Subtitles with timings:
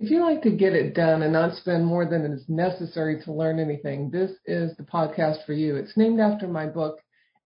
[0.00, 3.32] If you like to get it done and not spend more than is necessary to
[3.32, 5.74] learn anything, this is the podcast for you.
[5.74, 7.00] It's named after my book,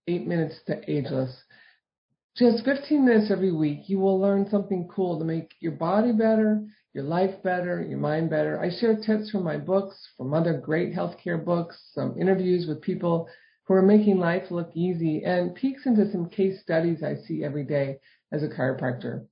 [0.07, 1.35] Eight Minutes to Ageless.
[2.37, 6.63] Just 15 minutes every week, you will learn something cool to make your body better,
[6.93, 8.61] your life better, your mind better.
[8.61, 13.31] I share tips from my books, from other great healthcare books, some interviews with people
[13.65, 17.65] who are making life look easy, and peeks into some case studies I see every
[17.65, 17.99] day
[18.31, 19.25] as a chiropractor.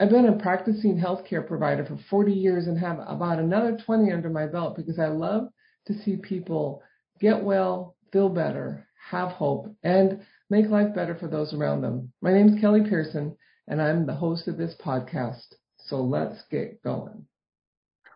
[0.00, 4.30] I've been a practicing healthcare provider for 40 years and have about another 20 under
[4.30, 5.48] my belt because I love
[5.86, 6.82] to see people
[7.20, 12.12] get well, feel better, have hope, and make life better for those around them.
[12.20, 13.36] My name is Kelly Pearson,
[13.68, 15.54] and I'm the host of this podcast.
[15.76, 17.26] So let's get going.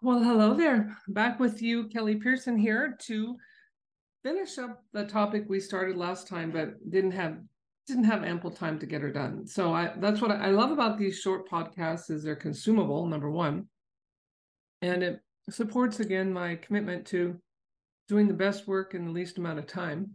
[0.02, 0.96] Well, hello there.
[1.08, 3.36] Back with you, Kelly Pearson here to
[4.22, 7.38] finish up the topic we started last time, but didn't have
[7.86, 9.46] didn't have ample time to get her done.
[9.46, 13.68] So I that's what I love about these short podcasts is they're consumable, number one.
[14.82, 17.36] And it supports again my commitment to
[18.08, 20.10] doing the best work in the least amount of time.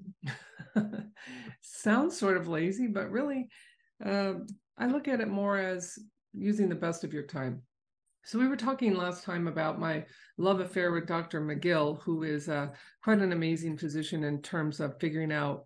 [1.62, 3.50] Sounds sort of lazy, but really
[4.06, 4.34] uh,
[4.78, 5.98] I look at it more as
[6.34, 7.62] using the best of your time.
[8.24, 10.06] So we were talking last time about my
[10.38, 11.42] love affair with Dr.
[11.42, 12.68] McGill, who is uh,
[13.04, 15.66] quite an amazing physician in terms of figuring out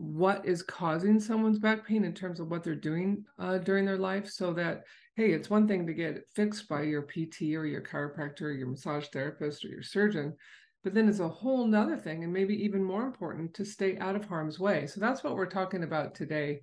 [0.00, 3.98] what is causing someone's back pain in terms of what they're doing uh, during their
[3.98, 4.84] life so that
[5.16, 8.68] hey it's one thing to get fixed by your pt or your chiropractor or your
[8.68, 10.34] massage therapist or your surgeon
[10.82, 14.16] but then it's a whole nother thing and maybe even more important to stay out
[14.16, 14.86] of harm's way.
[14.86, 16.62] So that's what we're talking about today.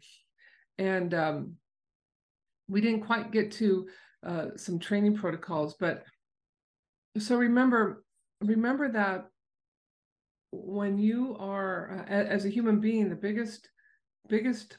[0.80, 1.54] And um,
[2.68, 3.88] we didn't quite get to
[4.26, 6.04] uh, some training protocols but
[7.20, 8.04] so remember
[8.42, 9.26] remember that
[10.52, 13.70] when you are uh, as a human being the biggest
[14.30, 14.78] biggest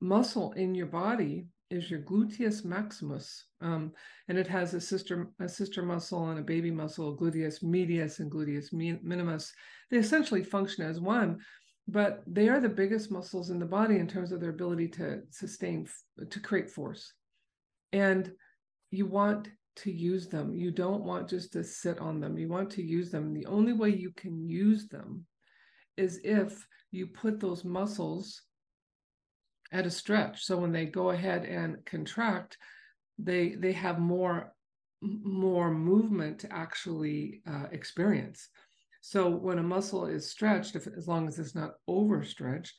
[0.00, 3.44] muscle in your body is your gluteus maximus.
[3.60, 3.92] Um,
[4.28, 8.30] and it has a sister a sister muscle and a baby muscle gluteus medius and
[8.30, 9.52] gluteus minimus.
[9.90, 11.40] They essentially function as one
[11.88, 15.22] but they are the biggest muscles in the body in terms of their ability to
[15.30, 15.88] sustain
[16.30, 17.14] to create force.
[17.92, 18.30] And
[18.90, 20.54] you want to use them.
[20.54, 22.38] You don't want just to sit on them.
[22.38, 23.32] You want to use them.
[23.32, 25.26] The only way you can use them
[25.96, 28.42] is if you put those muscles
[29.72, 30.44] at a stretch.
[30.44, 32.56] So when they go ahead and contract,
[33.18, 34.54] they they have more
[35.00, 38.48] more movement to actually uh, experience.
[39.00, 42.74] So when a muscle is stretched, if as long as it's not overstretched,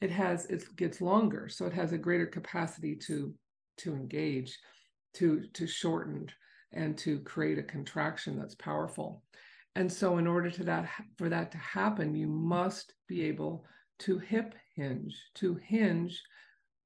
[0.00, 1.48] it has it gets longer.
[1.48, 3.34] So it has a greater capacity to
[3.78, 4.58] to engage,
[5.14, 6.28] to to shorten,
[6.74, 9.22] and to create a contraction that's powerful.
[9.76, 13.64] And so in order to that for that to happen, you must be able
[14.00, 16.20] to hip hinge, to hinge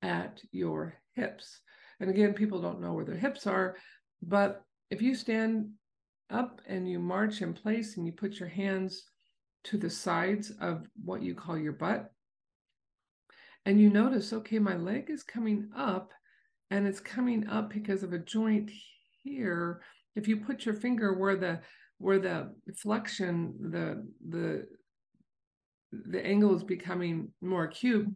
[0.03, 1.61] at your hips.
[2.01, 3.77] And again, people don't know where their hips are,
[4.23, 5.71] but if you stand
[6.31, 9.05] up and you march in place and you put your hands
[9.65, 12.11] to the sides of what you call your butt,
[13.67, 16.11] and you notice, okay, my leg is coming up
[16.71, 18.71] and it's coming up because of a joint
[19.29, 19.83] here,
[20.17, 21.61] if you put your finger where the
[21.99, 24.67] where the flexion, the the
[25.93, 28.09] the angle is becoming more acute,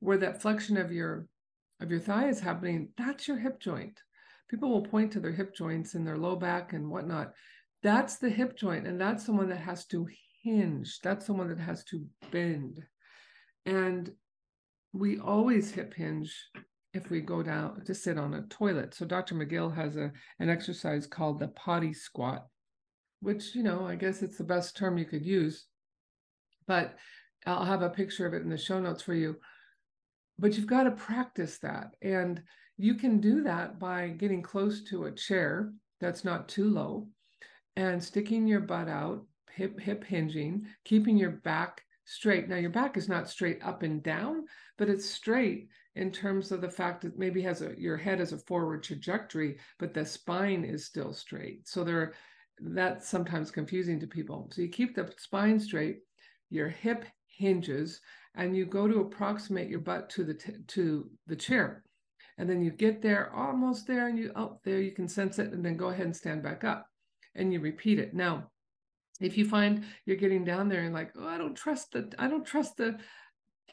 [0.00, 1.26] where that flexion of your
[1.80, 4.00] of your thigh is happening, that's your hip joint.
[4.48, 7.32] People will point to their hip joints and their low back and whatnot.
[7.82, 10.06] That's the hip joint, and that's someone that has to
[10.42, 10.98] hinge.
[11.02, 12.82] That's someone that has to bend.
[13.64, 14.10] And
[14.92, 16.34] we always hip hinge
[16.92, 18.94] if we go down to sit on a toilet.
[18.94, 19.34] So Dr.
[19.34, 22.46] McGill has a an exercise called the potty squat,
[23.20, 25.66] which you know I guess it's the best term you could use,
[26.66, 26.96] but
[27.46, 29.36] I'll have a picture of it in the show notes for you.
[30.38, 32.42] But you've got to practice that, and
[32.76, 37.08] you can do that by getting close to a chair that's not too low,
[37.76, 42.48] and sticking your butt out, hip hip hinging, keeping your back straight.
[42.48, 44.46] Now your back is not straight up and down,
[44.76, 48.32] but it's straight in terms of the fact that maybe has a your head has
[48.32, 51.66] a forward trajectory, but the spine is still straight.
[51.68, 52.14] So there
[52.60, 54.50] that's sometimes confusing to people.
[54.52, 56.00] So you keep the spine straight,
[56.50, 58.00] your hip hinges,
[58.34, 61.82] and you go to approximate your butt to the t- to the chair.
[62.38, 65.52] And then you get there almost there and you oh there you can sense it
[65.52, 66.86] and then go ahead and stand back up
[67.34, 68.14] and you repeat it.
[68.14, 68.50] Now,
[69.20, 72.28] if you find you're getting down there and like, oh, I don't trust the I
[72.28, 72.98] don't trust the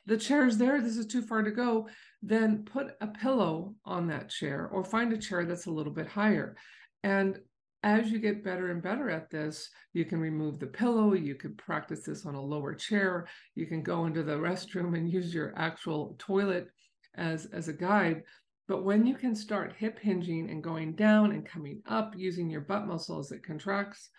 [0.05, 1.89] the chair is there, this is too far to go,
[2.21, 6.07] then put a pillow on that chair or find a chair that's a little bit
[6.07, 6.57] higher.
[7.03, 7.39] And
[7.83, 11.57] as you get better and better at this, you can remove the pillow, you could
[11.57, 15.53] practice this on a lower chair, you can go into the restroom and use your
[15.55, 16.67] actual toilet
[17.15, 18.23] as, as a guide.
[18.67, 22.61] But when you can start hip hinging and going down and coming up using your
[22.61, 24.09] butt muscle as it contracts,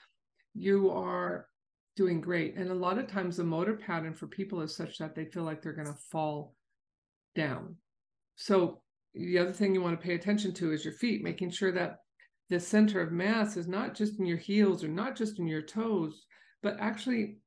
[0.55, 1.49] you are
[1.97, 2.55] doing great.
[2.57, 5.43] And a lot of times the motor pattern for people is such that they feel
[5.43, 6.55] like they're going to fall
[7.35, 7.77] down.
[8.39, 8.81] So
[9.15, 11.97] the other thing you want to pay attention to is your feet, making sure that
[12.49, 15.61] the center of mass is not just in your heels or not just in your
[15.61, 16.25] toes,
[16.63, 17.39] but actually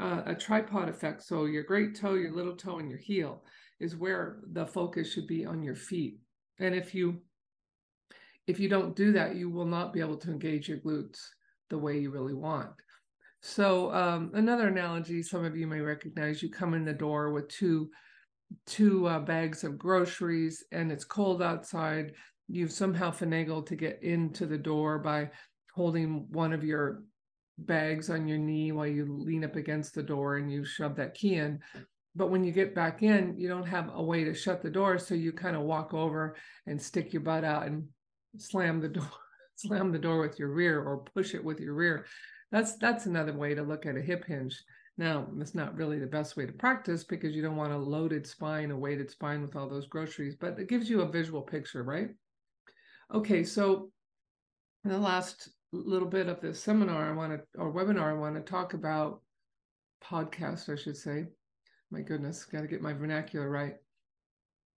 [0.00, 1.22] uh, a tripod effect.
[1.22, 3.44] So your great toe, your little toe, and your heel
[3.78, 6.18] is where the focus should be on your feet.
[6.58, 7.20] And if you
[8.46, 11.18] if you don't do that, you will not be able to engage your glutes
[11.68, 12.70] the way you really want.
[13.42, 17.48] So um, another analogy, some of you may recognize, you come in the door with
[17.48, 17.90] two
[18.66, 22.12] two uh, bags of groceries and it's cold outside.
[22.48, 25.30] You've somehow finagled to get into the door by
[25.74, 27.02] holding one of your
[27.58, 31.14] bags on your knee while you lean up against the door and you shove that
[31.14, 31.60] key in.
[32.14, 34.98] But when you get back in, you don't have a way to shut the door.
[34.98, 36.36] So you kind of walk over
[36.66, 37.86] and stick your butt out and
[38.38, 39.10] slam the door,
[39.56, 42.06] slam the door with your rear or push it with your rear.
[42.50, 44.58] That's that's another way to look at a hip hinge.
[44.98, 48.26] Now, it's not really the best way to practice because you don't want a loaded
[48.26, 51.84] spine, a weighted spine with all those groceries, but it gives you a visual picture,
[51.84, 52.08] right?
[53.14, 53.92] Okay, so
[54.84, 58.34] in the last little bit of this seminar, I want to, or webinar, I want
[58.34, 59.22] to talk about
[60.02, 61.26] podcast, I should say.
[61.92, 63.74] My goodness, got to get my vernacular right.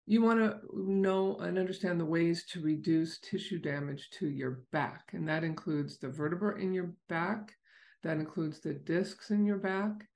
[0.06, 5.09] You want to know and understand the ways to reduce tissue damage to your back,
[5.13, 7.56] and that includes the vertebra in your back,
[8.03, 10.07] that includes the discs in your back,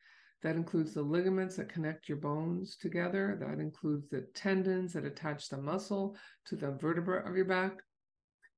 [0.43, 3.37] that includes the ligaments that connect your bones together.
[3.39, 6.15] That includes the tendons that attach the muscle
[6.47, 7.73] to the vertebra of your back.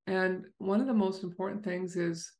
[0.06, 2.32] And one of the most important things is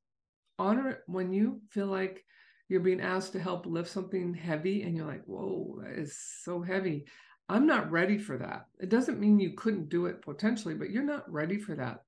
[0.60, 2.24] honor when you feel like
[2.70, 6.62] you're being asked to help lift something heavy and you're like, whoa, that is so
[6.62, 7.06] heavy.
[7.50, 8.66] I'm not ready for that.
[8.80, 12.00] It doesn't mean you couldn't do it potentially, but you're not ready for that.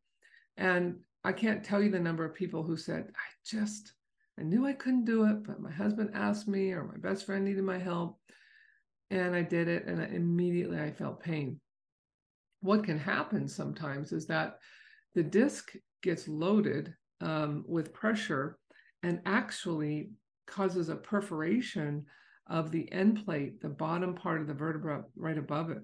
[0.58, 3.94] And I can't tell you the number of people who said, I just,
[4.40, 7.44] I knew I couldn't do it, but my husband asked me, or my best friend
[7.44, 8.20] needed my help.
[9.12, 11.60] And I did it, and I, immediately I felt pain.
[12.62, 14.60] What can happen sometimes is that
[15.14, 18.58] the disc gets loaded um, with pressure
[19.04, 20.12] and actually
[20.48, 22.06] causes a perforation
[22.48, 25.82] of the end plate, the bottom part of the vertebra right above it.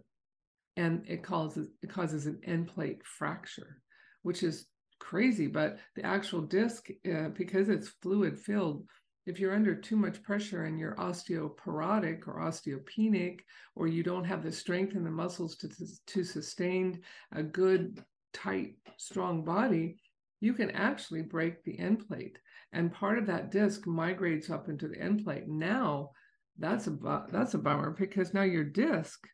[0.78, 3.82] And it causes it causes an end plate fracture,
[4.24, 4.68] which is
[5.00, 8.86] crazy, but the actual disc, uh, because it's fluid filled,
[9.26, 13.40] if you're under too much pressure and you're osteoporotic or osteopenic,
[13.76, 15.70] or you don't have the strength in the muscles to,
[16.08, 17.02] to sustain
[17.34, 18.04] a good,
[18.34, 19.98] tight, strong body,
[20.42, 22.38] you can actually break the end plate.
[22.72, 25.48] And part of that disc migrates up into the end plate.
[25.48, 26.12] Now,
[26.58, 29.28] that's a that's a bummer because now your disc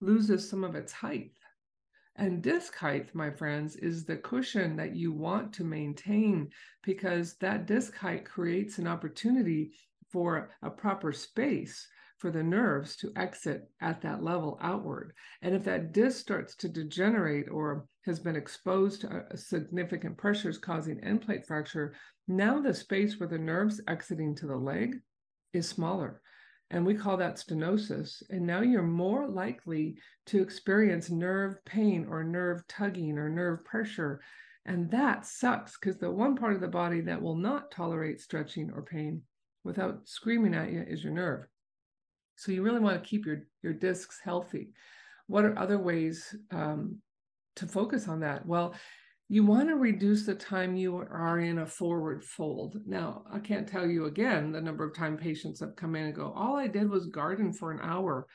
[0.00, 1.32] loses some of its height
[2.18, 6.50] and disc height, my friends, is the cushion that you want to maintain
[6.82, 9.72] because that disc height creates an opportunity
[10.10, 11.86] for a proper space
[12.18, 15.12] for the nerves to exit at that level outward.
[15.42, 20.56] And if that disc starts to degenerate or has been exposed to uh, significant pressures
[20.56, 21.94] causing end plate fracture,
[22.26, 24.96] now the space where the nerves exiting to the leg
[25.52, 26.22] is smaller
[26.70, 28.22] and we call that stenosis.
[28.30, 29.96] And now you're more likely
[30.26, 34.20] to experience nerve pain or nerve tugging or nerve pressure.
[34.64, 38.70] And that sucks because the one part of the body that will not tolerate stretching
[38.74, 39.22] or pain
[39.62, 41.46] without screaming at you is your nerve.
[42.34, 44.70] So you really want to keep your, your discs healthy.
[45.28, 46.98] What are other ways um,
[47.56, 48.44] to focus on that?
[48.44, 48.74] Well,
[49.28, 52.76] you want to reduce the time you are in a forward fold.
[52.86, 56.14] Now, I can't tell you again the number of time patients have come in and
[56.14, 58.26] go, all I did was garden for an hour.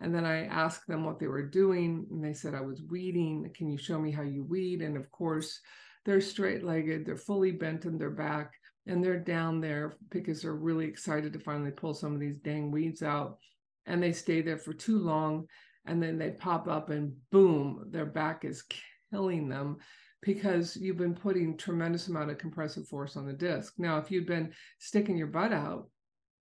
[0.00, 3.48] And then I asked them what they were doing, and they said, I was weeding.
[3.54, 4.80] Can you show me how you weed?
[4.80, 5.60] And of course,
[6.04, 8.52] they're straight legged, they're fully bent in their back,
[8.86, 12.70] and they're down there because they're really excited to finally pull some of these dang
[12.70, 13.36] weeds out.
[13.84, 15.46] And they stay there for too long,
[15.84, 18.64] and then they pop up, and boom, their back is
[19.12, 19.76] killing them
[20.22, 23.74] because you've been putting tremendous amount of compressive force on the disc.
[23.78, 25.88] Now, if you'd been sticking your butt out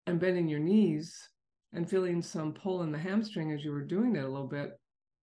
[0.07, 1.29] and bending your knees
[1.73, 4.73] and feeling some pull in the hamstring as you were doing it a little bit,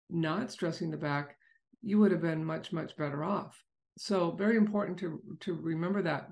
[0.09, 1.35] not stressing the back,
[1.81, 3.61] you would have been much, much better off.
[3.97, 6.29] So very important to, to remember that.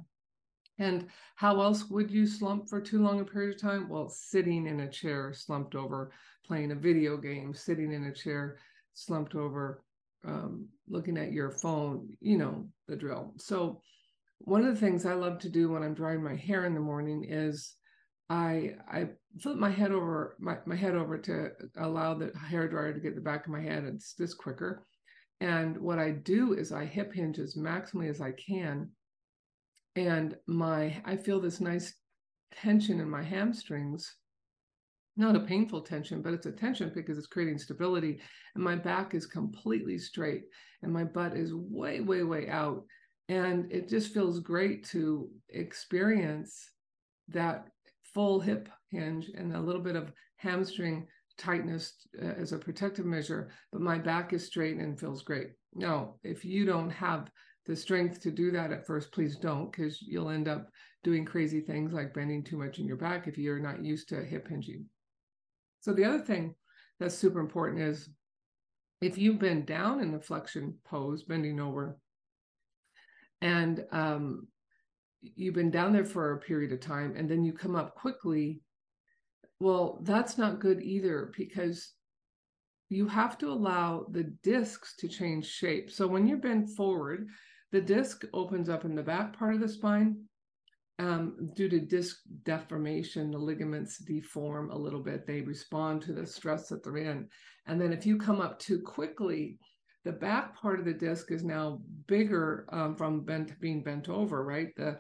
[0.80, 3.90] And how else would you slump for too long a period of time?
[3.90, 6.12] Well, sitting in a chair, slumped over,
[6.46, 8.58] playing a video game, sitting in a chair,
[8.94, 9.84] slumped over,
[10.26, 13.34] um, looking at your phone, you know, the drill.
[13.38, 13.82] So,
[14.40, 16.80] one of the things I love to do when I'm drying my hair in the
[16.80, 17.76] morning is
[18.30, 19.10] I I
[19.42, 23.16] flip my head over my, my head over to allow the hair dryer to get
[23.16, 23.84] the back of my head.
[23.86, 24.86] It's just quicker.
[25.40, 28.90] And what I do is I hip hinge as maximally as I can.
[29.96, 31.94] And my I feel this nice
[32.54, 34.14] tension in my hamstrings.
[35.20, 38.22] Not a painful tension, but it's a tension because it's creating stability.
[38.54, 40.44] And my back is completely straight
[40.84, 42.84] and my butt is way, way, way out.
[43.28, 46.70] And it just feels great to experience
[47.30, 47.68] that
[48.14, 51.08] full hip hinge and a little bit of hamstring
[51.38, 55.50] tightness uh, as a protective measure, but my back is straight and feels great.
[55.74, 57.30] Now, if you don't have
[57.66, 60.70] the strength to do that at first, please don't, because you'll end up
[61.04, 64.24] doing crazy things like bending too much in your back if you're not used to
[64.24, 64.86] hip hinging.
[65.88, 66.54] So, the other thing
[67.00, 68.10] that's super important is
[69.00, 71.98] if you've been down in the flexion pose, bending over,
[73.42, 74.50] and um,
[75.22, 78.60] you've been down there for a period of time, and then you come up quickly
[79.62, 81.94] well, that's not good either because
[82.90, 85.90] you have to allow the discs to change shape.
[85.90, 87.30] So when you're bent forward,
[87.72, 90.26] the disc opens up in the back part of the spine.
[91.00, 95.28] Um, due to disc deformation, the ligaments deform a little bit.
[95.28, 97.28] They respond to the stress that they're in.
[97.68, 99.60] And then if you come up too quickly,
[100.06, 104.44] the back part of the disc is now bigger um, from bent being bent over,
[104.44, 104.70] right?
[104.76, 105.00] The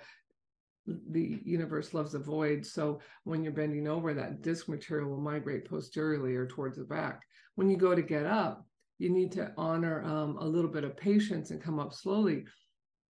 [0.85, 2.65] the universe loves a void.
[2.65, 7.21] So when you're bending over, that disc material will migrate posteriorly or towards the back.
[7.55, 8.65] When you go to get up,
[8.97, 12.45] you need to honor um, a little bit of patience and come up slowly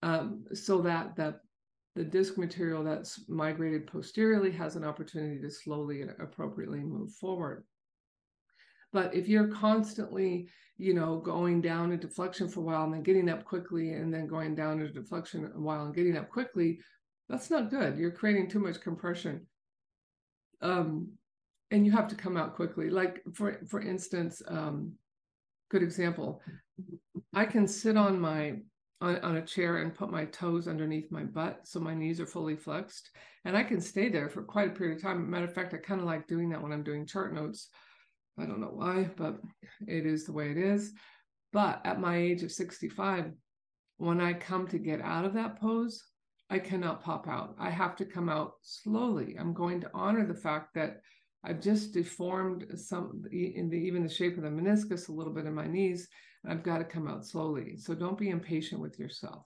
[0.04, 1.40] um, so that that
[1.98, 7.64] the disc material that's migrated posteriorly has an opportunity to slowly and appropriately move forward.
[8.94, 13.02] But if you're constantly, you know, going down into flexion for a while and then
[13.02, 16.80] getting up quickly and then going down into flexion a while and getting up quickly,
[17.28, 17.98] that's not good.
[17.98, 19.48] You're creating too much compression.
[20.62, 21.10] Um,
[21.72, 22.90] and you have to come out quickly.
[22.92, 24.94] Like for for instance, um,
[25.70, 26.42] good example.
[27.34, 28.58] I can sit on my
[29.02, 32.26] on, on a chair and put my toes underneath my butt so my knees are
[32.26, 33.12] fully flexed,
[33.46, 35.30] and I can stay there for quite a period of time.
[35.30, 37.70] Matter of fact, I kind of like doing that when I'm doing chart notes.
[38.40, 39.40] I don't know why, but
[39.88, 40.94] it is the way it is.
[41.54, 43.32] But at my age of 65,
[43.98, 46.04] when I come to get out of that pose,
[46.50, 47.56] I cannot pop out.
[47.60, 49.36] I have to come out slowly.
[49.40, 51.02] I'm going to honor the fact that
[51.44, 55.46] I've just deformed some in the even the shape of the meniscus a little bit
[55.46, 56.08] in my knees.
[56.48, 57.78] I've got to come out slowly.
[57.78, 59.44] So don't be impatient with yourself.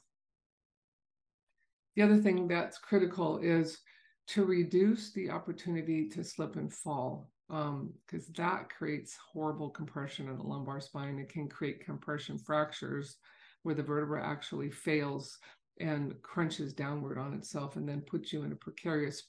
[1.96, 3.80] The other thing that's critical is
[4.28, 10.38] to reduce the opportunity to slip and fall because um, that creates horrible compression in
[10.38, 11.20] the lumbar spine.
[11.20, 13.18] It can create compression fractures
[13.64, 15.38] where the vertebra actually fails
[15.80, 19.24] and crunches downward on itself and then puts you in a precarious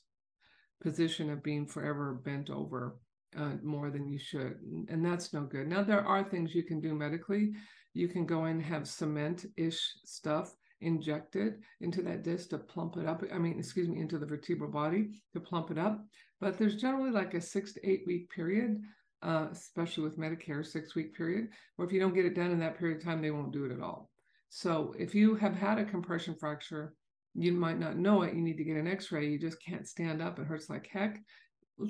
[0.81, 2.97] position of being forever bent over
[3.37, 4.59] uh, more than you should.
[4.89, 5.67] And that's no good.
[5.69, 7.53] Now, there are things you can do medically.
[7.95, 13.07] You can go and have cement ish stuff injected into that disc to plump it
[13.07, 13.23] up.
[13.33, 16.05] I mean, excuse me, into the vertebral body to plump it up.
[16.41, 18.81] But there's generally like a six to eight week period,
[19.23, 22.59] uh, especially with Medicare, six week period, where if you don't get it done in
[22.61, 24.11] that period of time, they won't do it at all.
[24.49, 26.95] So if you have had a compression fracture,
[27.35, 28.35] you might not know it.
[28.35, 29.29] You need to get an X-ray.
[29.29, 30.39] You just can't stand up.
[30.39, 31.19] It hurts like heck.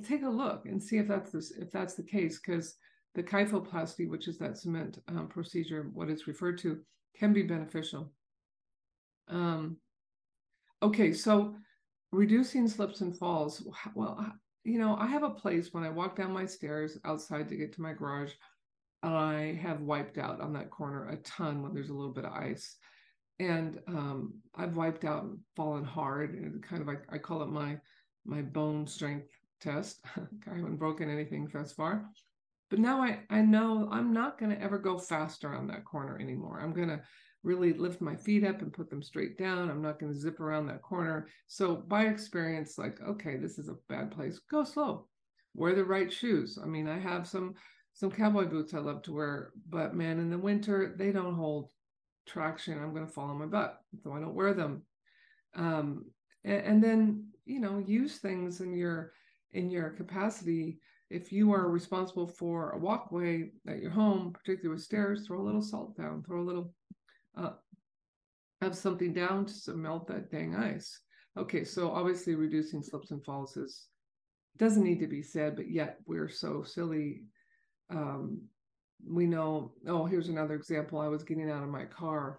[0.07, 2.77] Take a look and see if that's this, if that's the case, because
[3.15, 6.81] the kyphoplasty, which is that cement um, procedure, what it's referred to,
[7.17, 8.12] can be beneficial.
[9.29, 9.77] Um,
[10.83, 11.55] okay, so
[12.11, 13.67] reducing slips and falls.
[13.95, 14.33] Well,
[14.65, 17.73] you know, I have a place when I walk down my stairs outside to get
[17.75, 18.33] to my garage
[19.03, 22.33] I have wiped out on that corner a ton when there's a little bit of
[22.33, 22.77] ice.
[23.41, 26.35] And um, I've wiped out and fallen hard.
[26.35, 27.79] And kind of, I, I call it my
[28.25, 29.27] my bone strength
[29.62, 30.00] test.
[30.16, 32.09] I haven't broken anything thus far.
[32.71, 36.19] But now I, I know I'm not going to ever go faster on that corner
[36.19, 36.61] anymore.
[36.61, 37.00] I'm going to
[37.42, 39.69] really lift my feet up and put them straight down.
[39.71, 41.28] I'm not going to zip around that corner.
[41.49, 44.40] So by experience, like, okay, this is a bad place.
[44.50, 45.07] Go slow.
[45.54, 46.59] Wear the right shoes.
[46.62, 47.54] I mean, I have some
[47.95, 51.69] some cowboy boots I love to wear, but man, in the winter, they don't hold
[52.26, 52.83] traction.
[52.83, 54.83] I'm going to fall on my butt, so I don't wear them.
[55.54, 56.07] Um,
[56.42, 59.12] and, and then, you know, use things in your
[59.52, 60.78] in your capacity.
[61.11, 65.44] If you are responsible for a walkway at your home, particularly with stairs, throw a
[65.44, 66.75] little salt down, throw a little,
[67.37, 67.52] uh,
[68.62, 71.00] have something down to melt that dang ice.
[71.37, 73.88] Okay, so obviously reducing slips and falls is
[74.59, 77.23] doesn't need to be said, but yet we're so silly
[77.90, 78.40] um,
[79.06, 82.38] we know oh here's another example i was getting out of my car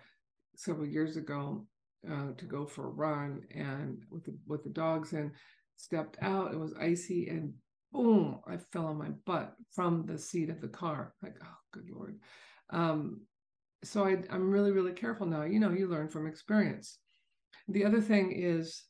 [0.55, 1.65] several years ago
[2.09, 5.31] uh, to go for a run and with the with the dogs and
[5.75, 7.53] stepped out it was icy and
[7.91, 11.89] boom i fell on my butt from the seat of the car like oh good
[11.91, 12.19] lord
[12.69, 13.21] um,
[13.83, 15.43] so I, I'm really, really careful now.
[15.43, 16.97] You know, you learn from experience.
[17.67, 18.83] The other thing is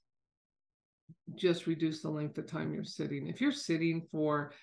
[1.36, 3.28] just reduce the length of time you're sitting.
[3.28, 4.54] If you're sitting for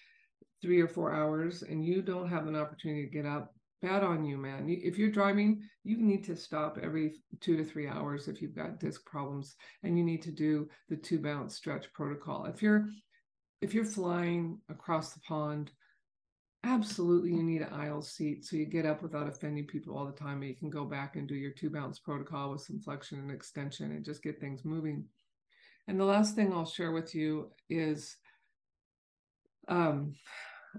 [0.63, 4.25] three or four hours and you don't have an opportunity to get up, bad on
[4.25, 4.67] you, man.
[4.69, 8.81] If you're driving, you need to stop every two to three hours if you've got
[8.81, 12.47] disc problems, and you need to do the two bounce stretch protocol.
[12.47, 12.89] If you're
[13.61, 15.71] if you're flying across the pond,
[16.65, 20.13] absolutely you need an aisle seat so you get up without offending people all the
[20.13, 20.41] time.
[20.41, 23.31] And you can go back and do your two bounce protocol with some flexion and
[23.31, 25.05] extension and just get things moving.
[25.89, 28.17] And the last thing I'll share with you is
[29.69, 30.15] um,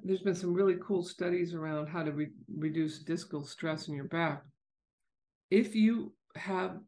[0.03, 4.07] there's been some really cool studies around how to re- reduce discal stress in your
[4.07, 4.43] back.
[5.49, 6.79] If you have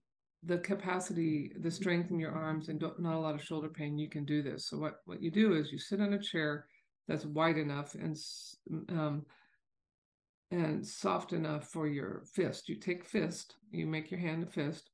[0.45, 4.09] the capacity, the strength in your arms, and not a lot of shoulder pain, you
[4.09, 4.67] can do this.
[4.67, 6.65] So what what you do is you sit on a chair
[7.07, 8.17] that's wide enough and
[8.89, 9.25] um,
[10.51, 12.69] and soft enough for your fist.
[12.69, 14.89] You take fist, you make your hand a fist.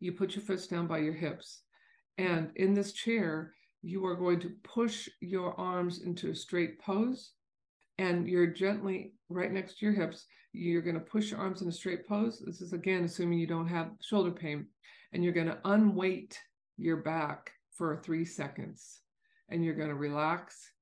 [0.00, 1.62] You put your fist down by your hips,
[2.18, 3.54] and in this chair,
[3.86, 7.30] you are going to push your arms into a straight pose
[7.98, 10.26] and you're gently right next to your hips.
[10.52, 12.42] You're going to push your arms in a straight pose.
[12.44, 14.66] This is again assuming you don't have shoulder pain.
[15.12, 16.36] And you're going to unweight
[16.76, 19.00] your back for three seconds.
[19.50, 20.72] And you're going to relax.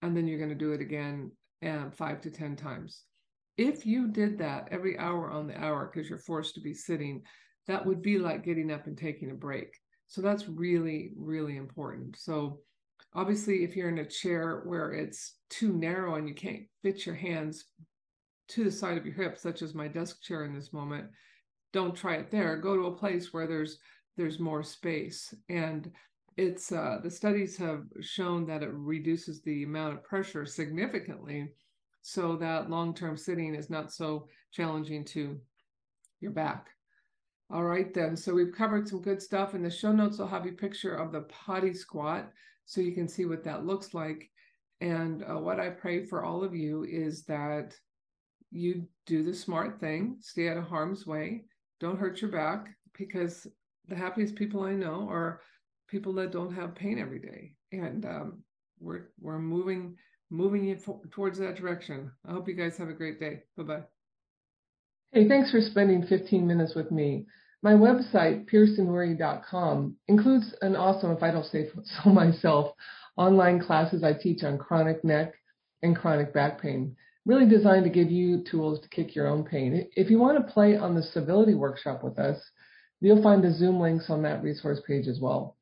[0.00, 1.32] And then you're going to do it again
[1.62, 3.02] um, five to 10 times.
[3.58, 7.22] If you did that every hour on the hour because you're forced to be sitting,
[7.66, 9.76] that would be like getting up and taking a break.
[10.10, 12.16] So that's really, really important.
[12.18, 12.58] So
[13.14, 17.14] obviously, if you're in a chair where it's too narrow and you can't fit your
[17.14, 17.64] hands
[18.48, 21.08] to the side of your hips, such as my desk chair in this moment,
[21.72, 22.56] don't try it there.
[22.56, 23.78] Go to a place where there's
[24.16, 25.32] there's more space.
[25.48, 25.92] And
[26.36, 31.52] it's uh, the studies have shown that it reduces the amount of pressure significantly,
[32.02, 35.38] so that long-term sitting is not so challenging to
[36.20, 36.66] your back.
[37.52, 38.16] All right, then.
[38.16, 39.54] So we've covered some good stuff.
[39.54, 42.30] In the show notes, I'll have a picture of the potty squat
[42.64, 44.30] so you can see what that looks like.
[44.80, 47.74] And uh, what I pray for all of you is that
[48.52, 51.44] you do the smart thing, stay out of harm's way,
[51.80, 53.46] don't hurt your back, because
[53.88, 55.40] the happiest people I know are
[55.88, 57.52] people that don't have pain every day.
[57.72, 58.42] And um,
[58.78, 59.96] we're we're moving
[60.30, 60.78] moving you
[61.10, 62.10] towards that direction.
[62.26, 63.42] I hope you guys have a great day.
[63.56, 63.82] Bye bye.
[65.12, 67.26] Hey, thanks for spending 15 minutes with me.
[67.62, 71.68] My website, PearsonWeary.com, includes an awesome, if I don't say
[72.04, 72.74] so myself,
[73.18, 75.34] online classes I teach on chronic neck
[75.82, 76.96] and chronic back pain,
[77.26, 79.88] really designed to give you tools to kick your own pain.
[79.94, 82.40] If you want to play on the civility workshop with us,
[83.00, 85.56] you'll find the Zoom links on that resource page as well.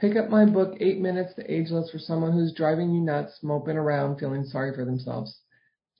[0.00, 3.76] Pick up my book, Eight Minutes to Ageless, for someone who's driving you nuts, moping
[3.76, 5.40] around, feeling sorry for themselves.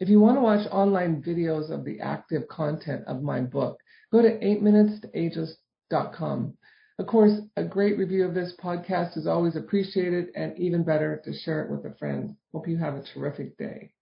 [0.01, 3.79] If you want to watch online videos of the active content of my book,
[4.13, 6.57] go to 8minutestoageless.com.
[6.99, 11.33] Of course, a great review of this podcast is always appreciated and even better to
[11.33, 12.37] share it with a friend.
[12.53, 13.94] Hope you have a terrific day.